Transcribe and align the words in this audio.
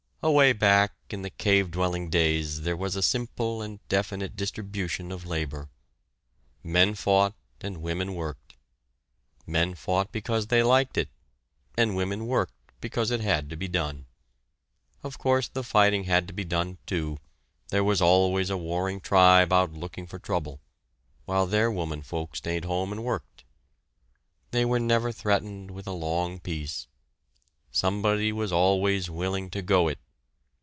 Away 0.23 0.53
back 0.53 0.93
in 1.09 1.23
the 1.23 1.31
cave 1.31 1.71
dwelling 1.71 2.11
days, 2.11 2.61
there 2.61 2.77
was 2.77 2.95
a 2.95 3.01
simple 3.01 3.63
and 3.63 3.79
definite 3.87 4.35
distribution 4.35 5.11
of 5.11 5.25
labor. 5.25 5.71
Men 6.61 6.93
fought 6.93 7.33
and 7.61 7.81
women 7.81 8.13
worked. 8.13 8.53
Men 9.47 9.73
fought 9.73 10.11
because 10.11 10.45
they 10.45 10.61
liked 10.61 10.95
it; 10.95 11.09
and 11.75 11.95
women 11.95 12.27
worked 12.27 12.53
because 12.79 13.09
it 13.09 13.21
had 13.21 13.49
to 13.49 13.55
be 13.55 13.67
done. 13.67 14.05
Of 15.01 15.17
course 15.17 15.47
the 15.47 15.63
fighting 15.63 16.03
had 16.03 16.27
to 16.27 16.35
be 16.35 16.43
done 16.45 16.77
too, 16.85 17.17
there 17.69 17.83
was 17.83 17.99
always 17.99 18.51
a 18.51 18.57
warring 18.57 19.01
tribe 19.01 19.51
out 19.51 19.71
looking 19.73 20.05
for 20.05 20.19
trouble, 20.19 20.61
while 21.25 21.47
their 21.47 21.71
womenfolk 21.71 22.35
stayed 22.35 22.57
at 22.57 22.65
home 22.65 22.91
and 22.91 23.03
worked. 23.03 23.43
They 24.51 24.65
were 24.65 24.79
never 24.79 25.11
threatened 25.11 25.71
with 25.71 25.87
a 25.87 25.93
long 25.93 26.39
peace. 26.39 26.85
Somebody 27.71 28.31
was 28.31 28.51
always 28.51 29.09
willing 29.09 29.49
to 29.49 29.63
go 29.63 29.87
"It." 29.87 29.97